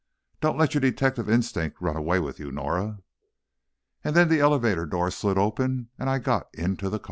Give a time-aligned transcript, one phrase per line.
[0.39, 3.01] Don't let your detective instinct run away with you Norah!"
[4.03, 6.99] And then the elevator door slid open and I got into the car.